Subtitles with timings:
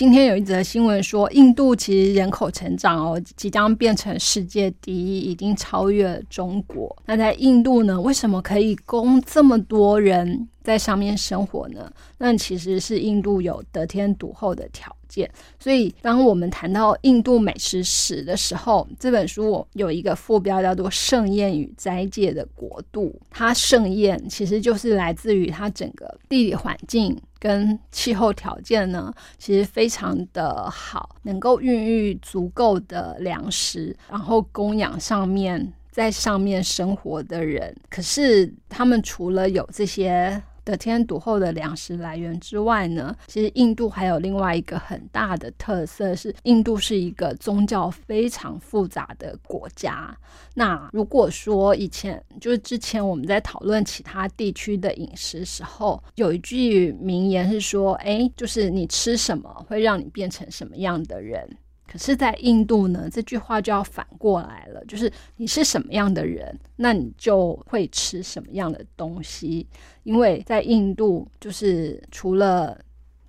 [0.00, 6.96] 今天有一则新闻说，印度其实人口成长哦，即将变成世界第一，已经超越中国。
[7.04, 11.92] 那在印度呢，为什么可以供这么多人在上面生活呢？
[12.18, 15.28] 那其实是印度有得天独厚的条件。
[15.58, 23.06] 所以，当我们谈到印度美食史的时候，这本书有一个副标叫做《盛宴与斋戒的国度》。
[23.30, 27.20] 它盛宴其实就是来自于它整个地理环境。
[27.40, 37.74] 跟气候条件呢，其实非常的好，能够孕育足够的粮食，然后供养上面在上面生活的人。
[37.88, 40.40] 可是他们除了有这些。
[40.64, 50.16] 得天独厚的粮食来源之外呢，其实印度还有另外一个很大的特色，是印度是一个宗教非常复杂的国家。
[50.54, 61.48] 那如果说以前就是之前我们在讨论其他地区的饮食时候，有一句名言是说：“哎，就是你吃什么会让你变成什么样的人。”
[61.90, 69.66] 可是，在印度呢，这句话就要反过来了，就是你是什么样的人，那你就会吃什么样的东西。
[70.04, 72.78] 因为在印度，就是除了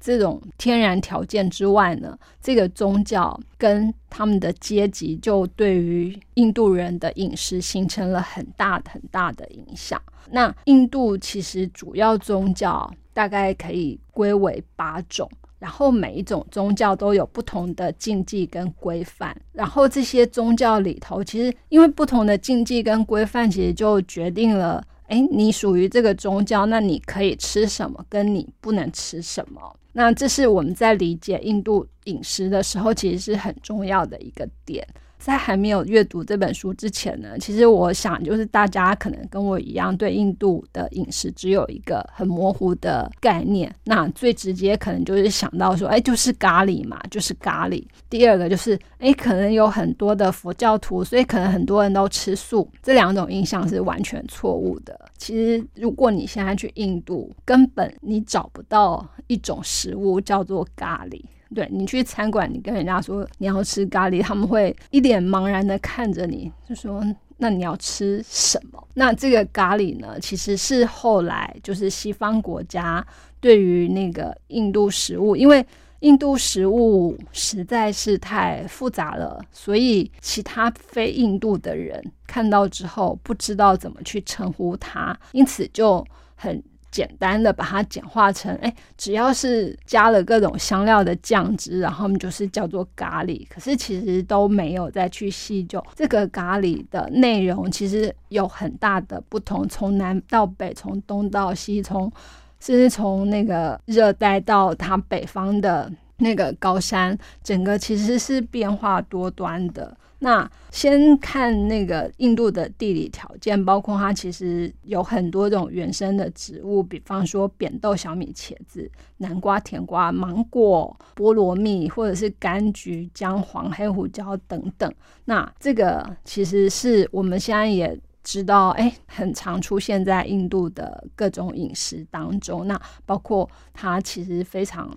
[0.00, 10.02] 这种天然条件之外呢，这个宗教跟他们的阶级，就对于印度人的饮食形成了很大很大的影响。
[10.30, 15.30] 那印度其实主要宗教大概可以归为八种。
[15.58, 29.60] 然后每一种宗教都有不同的禁忌跟规范，然后这些宗教里头，其实因为不同的禁忌跟规范，其实就决定了，哎，你属于这个宗教，那你可以吃什么，跟你不能吃什么。
[29.92, 34.86] 那这是我们在理解印度饮食的时候，其实是很重要的一个点。
[35.18, 43.74] 在还没有阅读这本书之前呢，其实我想就是大家可能跟我一样，对印度的饮食只有一个很模糊的概念。
[43.84, 47.84] 那最直接可能就是想到说，哎，就是咖喱嘛，就是咖喱。
[48.08, 52.68] 第二个就是，哎，可能有很多的佛教徒，所以可能很多人都吃素。
[52.82, 54.98] 这两种印象是完全错误的。
[55.18, 61.20] 其实，如果你现在去印度，根本你找不到一种食物叫做咖喱。
[61.54, 67.02] 对你去餐馆，你跟人家说你要吃咖喱，他们会一脸茫然的看着你，就说
[67.38, 73.04] ：“那你要吃什么？”那这个咖喱呢，其实是后来就是西方国家
[73.40, 75.64] 对于那个印度食物，因为
[76.00, 86.62] 印度食物实在是太复杂了，所以其他非印度的人看到之后不知道怎么去称呼它，因此就很。
[86.98, 93.46] 简单的把它简化成，哎，只要是加了各种香料的酱汁，然后我们就是叫做咖喱。
[93.48, 102.10] 可是其实都没有再去细究这个咖喱的内容，其实有很大的不同，从南到北，从东到西，从
[102.58, 109.96] 甚至从那个热带到它北方的那个高山，整个其实是变化多端的。
[110.20, 124.92] 那先看那个印度的地理条件，包括它其实有很多种原生的植物，比方说扁豆、小米、茄子、南瓜、甜瓜、芒果、菠萝蜜，或者是柑橘、姜黄、黑胡椒等等。
[125.26, 132.66] 那这个其实是我们现在也知道，哎，很常出现在印度的各种饮食当中。
[132.66, 134.96] 那包括它其实非常。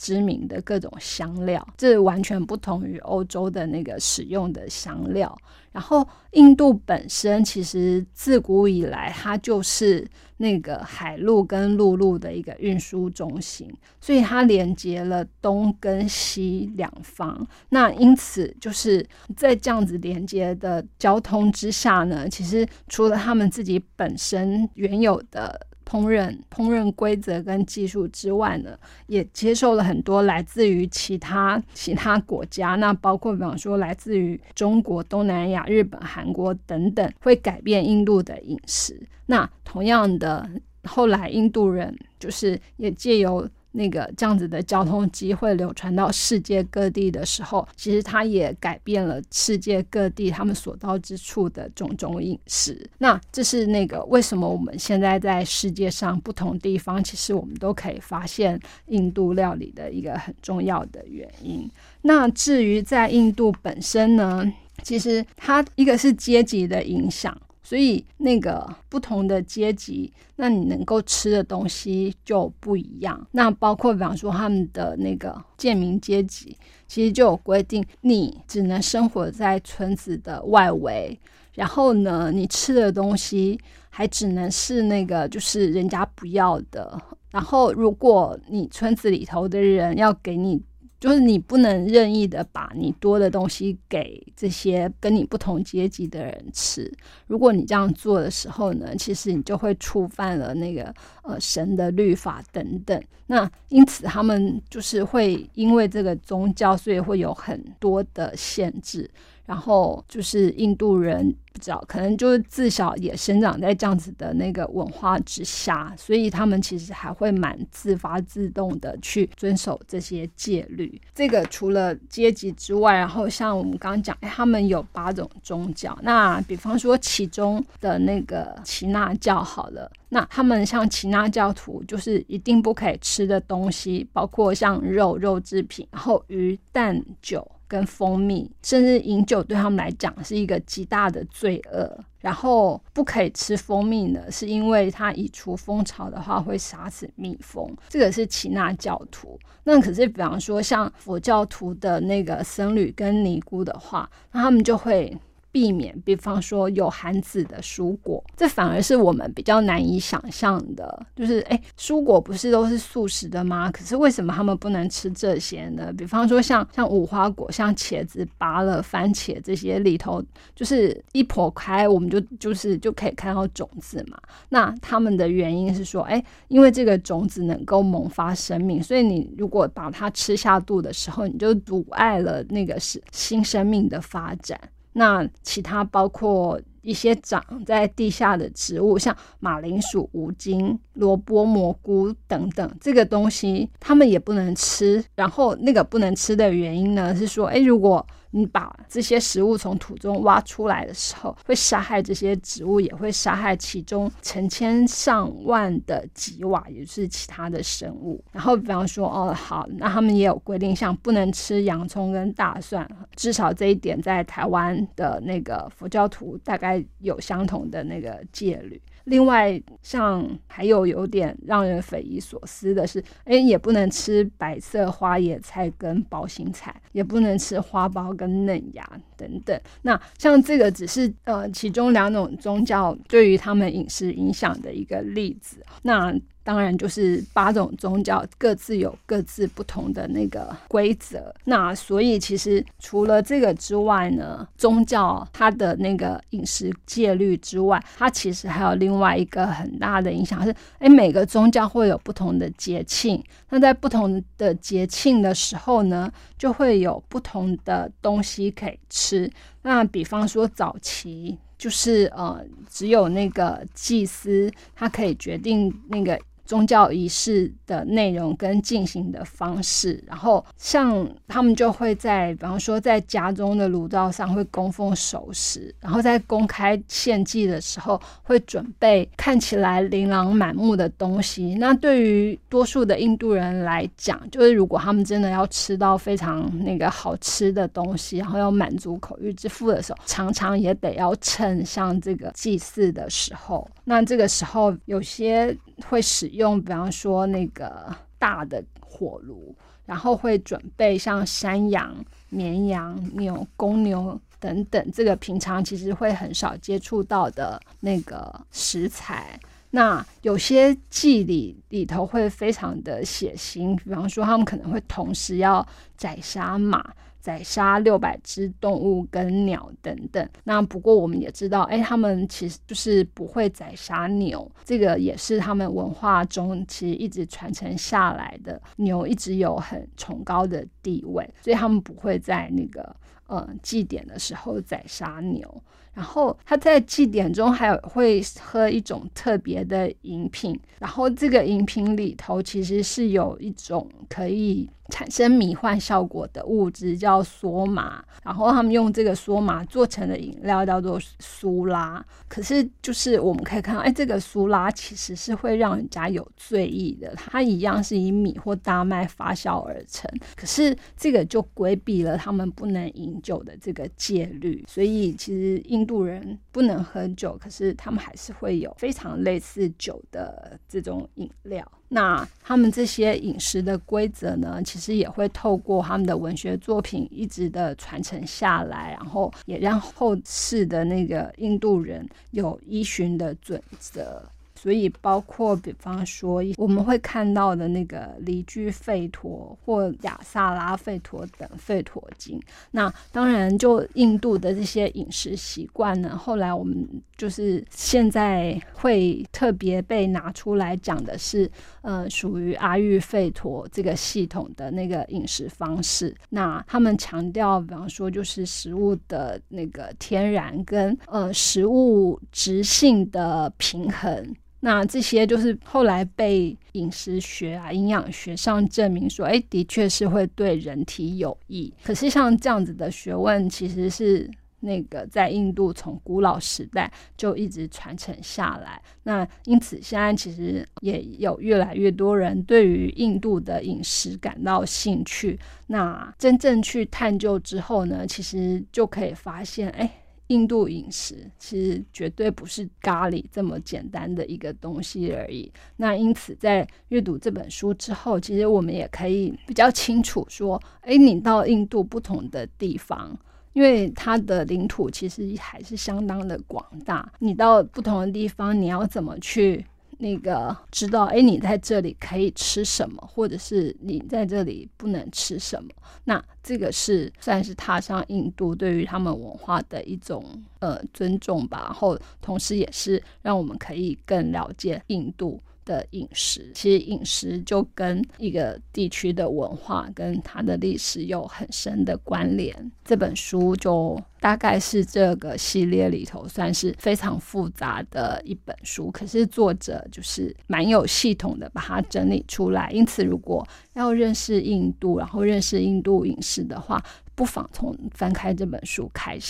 [0.00, 5.36] 知名的各种香料，这完全不同于欧洲的那个使用的香料。
[5.72, 10.08] 然后，印度本身其实自古以来，它就是
[10.38, 17.46] 那个海陆跟陆路的一个运输中心，所以它连接了东跟西两方。
[17.68, 19.06] 那因此，就是
[19.36, 25.66] 在这样子连接的交通之下呢，其实除了他们自己本身原有的。
[25.90, 28.78] 烹饪烹饪规则跟技术之外呢，
[29.08, 39.00] 也接受了很多来自于其他其他国家，那包括比方说来自于中国、东南亚、日本、韩国等等，会改变印度的饮食。
[39.26, 40.48] 那同样的，
[40.84, 43.48] 后来印度人就是也借由。
[43.72, 52.88] 那个这样子的交通机会流传到世界各地的时候，其实它也改变了世界各地他们所到之处的种种饮食。
[52.98, 61.70] 那这是那个为什么我们现在在世界上不同地方，其实我们都可以发现印度料理的一个很重要的原因。
[62.02, 64.44] 那至于在印度本身呢，
[64.82, 67.36] 其实它一个是阶级的影响。
[67.70, 73.24] 所以，那个不同的阶级，那你能够吃的东西就不一样。
[73.30, 76.56] 那包括，比方说他们的那个贱民阶级，
[76.88, 81.16] 其实就有规定，你只能生活在村子的外围。
[81.54, 83.56] 然后呢，你吃的东西
[83.88, 87.00] 还只能是那个就是人家不要的。
[87.30, 90.60] 然后，如果你村子里头的人要给你
[91.00, 96.92] 就是你不能任意的把你多的东西给这些跟你不同阶级的人吃。
[97.26, 103.02] 如果你这样做的时候呢，其实你就会触犯了那个呃神的律法等等。
[103.26, 109.10] 那因此他们就是会因为这个宗教，所以会有很多的限制。
[109.50, 121.02] 然后就是印度人不知道，可能就是自小也生长在这样子的那个文化之下，所以他们其实还会蛮自发自动的去遵守这些戒律。
[121.12, 125.98] 这个除了阶级之外，然后像我们刚刚讲，他们有八种宗教。
[126.02, 137.44] 那比方说其中的那个耆那教好了，那他们像耆那教徒，就是一定不可以吃的东西，包括像肉、肉制品，然后鱼、蛋、酒。
[137.70, 142.04] 跟蜂蜜，甚至饮酒对他们来讲是一个极大的罪恶。
[142.18, 147.74] 然后不可以吃蜂蜜呢，是因为它移除蜂巢的话会杀死蜜蜂。
[147.88, 149.38] 这个是耆那教徒。
[149.64, 155.16] 那可是比方说像佛教徒的那个僧侣跟尼姑的话，那他们就会。
[155.52, 161.06] 避免，比方说有含籽的蔬果，这反而是我们比较难以想象的。
[161.16, 163.70] 就是，哎，蔬果不是都是素食的吗？
[163.70, 165.92] 可是为什么他们不能吃这些呢？
[165.92, 170.22] 比方说，像像无花果、像茄子、芭乐、番茄这些里头，
[170.54, 174.16] 就是一剖开，我们就就是就可以看到种子嘛。
[174.50, 184.58] 那他们的原因是说，哎，因为这个种子能够萌发生命，所以你如果把它吃下肚的时候，你就阻碍了那个是新生命的发展。
[184.92, 195.04] 那其他包括一些长在地下的植物，像马铃薯、五金、萝卜、蘑菇等等，这个东西他们也不能吃。
[195.14, 208.22] 然后那个不能吃的原因呢，是说，哎，如果你把这些食物从土中挖出来的时候，会杀害这些植物，也会杀害其中成千上万的吉瓦，也就是其他的生物。
[208.32, 218.80] 然后，比方说，哦，好，那他们也有规定，像不能吃洋葱跟大蒜，至少这一点在台湾的那个佛教徒大概有相同的那个戒律。
[219.04, 229.60] 另外，像还有有点让人匪夷所思的是，哎，也不能吃白色花野菜跟包心菜，也不能吃花苞跟嫩芽等等。
[229.82, 235.58] 那像这个只是呃其中两种宗教对于他们饮食影响的一个例子。
[235.82, 236.12] 那
[236.42, 241.32] 当然，就是八种宗教各自有各自不同的那个规则。
[241.44, 253.22] 那所以其实除了这个之外呢，宗教它的那个饮食戒律之外，它其实还有另外一个很大的影响是：哎，每个宗教会有不同的节庆。
[253.50, 259.09] 那在不同的节庆的时候呢，就会有不同的东西可以吃。
[259.10, 259.30] 是
[259.62, 266.18] 那比方说早期就是呃，只有那个祭司他可以决定那个。
[266.50, 281.54] 宗教仪式的内容跟进行的方式，然后像他们就会在，比方说在家中的炉灶上会供奉熟食，然后在公开献祭的时候会准备看起来琳琅满目的东西。
[281.54, 293.70] 那对于多数的印度人来讲，就是如果他们真的要吃到非常那个好吃的东西，然后要满足口欲之腹的时候，常常也得要趁像这个祭祀的时候。
[293.84, 295.56] 那这个时候有些
[295.88, 299.54] 会使用，用比方说那个大的火炉，
[299.84, 301.94] 然后会准备像山羊、
[302.30, 309.38] 绵羊、牛、公牛等等，这个平常其实会很少接触到的那个食材。
[309.72, 315.64] 那有些祭礼里头会非常的血腥，比方说他们可能会同时要
[315.96, 316.92] 宰杀马。
[317.20, 320.28] 宰杀六百只动物跟鸟等等。
[320.44, 328.60] 那不过我们也知道，哎，他们其实就是不会宰杀牛，这个也是他们文化中其实一直传承下来的。
[328.76, 332.96] 牛一直有很崇高的地位，所以他们不会在那个
[333.26, 335.62] 呃祭典的时候宰杀牛。
[335.92, 344.68] 然后他在祭典中还有会喝一种特别的饮品，然后这个饮品里头其实是有一种可以。
[344.90, 352.04] 产生迷幻效果的物质叫梭马，然后他们用这个梭马做成的饮料叫做苏拉。
[352.26, 357.14] 可是就是我们可以看到，哎，这个苏拉其实是会让人家有醉意的。
[357.14, 364.64] 它一样是以米或大麦发酵而成，可是这个就规避了他们不能饮酒的这个戒律。
[364.66, 371.66] 所以其实印印度人不能喝酒，可是他们还是会有非常类似酒的这种饮料。
[371.88, 384.22] 那他们这些饮食的规则呢，其实也会透过他们的文学作品一直的传承下来，然后也让后世的那个印度人有依循的准则。
[384.62, 392.38] 所以包括比方说我们会看到的那个离居吠陀或亚萨拉吠陀等吠陀经。
[392.72, 396.86] 那当然，就印度的这些饮食习惯呢，后来我们
[397.16, 401.50] 就是现在会特别被拿出来讲的是，
[401.80, 406.14] 呃，属于阿育吠陀这个系统的那个饮食方式。
[406.28, 414.36] 那他们强调，比方说就是食物的那个天然跟呃食物质性的平衡。
[414.60, 421.72] 那这些就是后来被饮食学啊、营养学上证明说，哎，的确是会对人体有益。
[421.82, 428.80] 可是像这样子的学问，其实是那个在印度从古老时代就一直传承下来。
[429.04, 435.38] 那因此现在其实也有越来越多人对于印度的饮食感到兴趣。
[435.68, 439.90] 那真正去探究之后呢，其实就可以发现，哎。
[440.30, 445.50] 印度饮食其实绝对不是咖喱这么简单的一个东西而已。
[445.76, 453.18] 那因此，在阅读这本书之后，其实我们也可以比较清楚说：，哎，你到印度不同的地方，
[453.54, 459.66] 因为它的领土其实还是相当的广大，你到不同的地方，你要怎么去？
[460.00, 465.70] 那个知道，哎，你在这里可以吃什么，或者是你在这里不能吃什么？
[466.04, 470.24] 那这个是算是踏上印度对于他们文化的一种
[470.60, 475.38] 呃尊重吧，然后同时也是让我们可以更了解印度。
[475.64, 482.72] 的饮食，其实饮食就跟一个地区的文化跟它的历史有很深的关联。
[482.84, 492.70] 这本书就大概是这个系列里头算是非常复杂的一本书，可是作者就是蛮有系统的把它整理出来。
[492.72, 496.82] 因此，如果要认识印度，然后认识印度饮食的话，
[497.14, 499.28] 不妨从翻开这本书开始。